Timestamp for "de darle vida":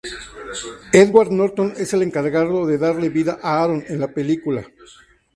2.65-3.37